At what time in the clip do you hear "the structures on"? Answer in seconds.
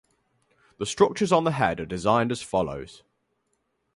0.79-1.43